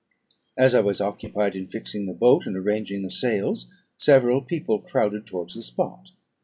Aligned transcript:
As 0.57 0.73
I 0.73 0.79
was 0.79 0.99
occupied 0.99 1.55
in 1.55 1.67
fixing 1.67 2.07
the 2.07 2.13
boat 2.13 2.47
and 2.47 2.57
arranging 2.57 3.03
the 3.03 3.11
sails, 3.11 3.67
several 3.99 4.41
people 4.41 4.79
crowded 4.79 5.27
towards 5.27 5.53
the 5.53 5.61
spot. 5.61 6.09